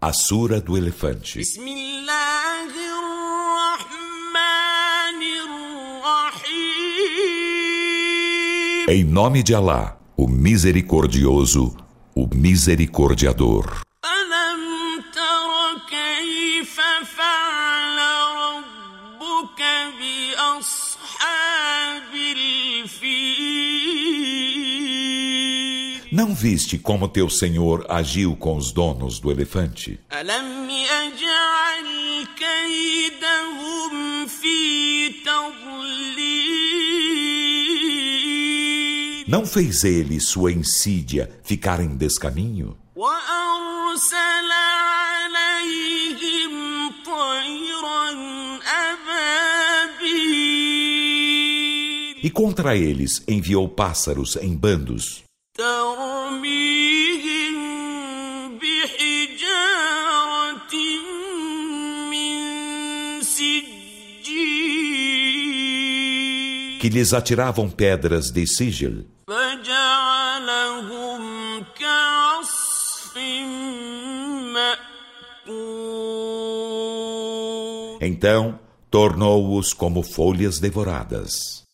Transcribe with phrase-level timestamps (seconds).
[0.00, 1.42] A Sura do Elefante.
[8.88, 11.76] Em nome de Alá, o Misericordioso,
[12.14, 13.87] o Misericordiador.
[26.10, 30.00] Não viste como teu senhor agiu com os donos do elefante?
[39.28, 42.74] Não fez ele sua insídia ficar em descaminho?
[52.22, 55.27] E contra eles enviou pássaros em bandos.
[66.80, 69.04] Que lhes atiravam pedras de sigil.
[78.00, 81.67] Então tornou-os como folhas devoradas.